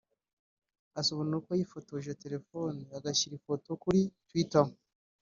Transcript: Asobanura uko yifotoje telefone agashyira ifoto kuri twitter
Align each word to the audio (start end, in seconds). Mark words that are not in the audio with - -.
Asobanura 0.99 1.35
uko 1.39 1.51
yifotoje 1.59 2.09
telefone 2.23 2.79
agashyira 2.97 3.33
ifoto 3.35 3.69
kuri 3.83 4.01
twitter 4.27 4.65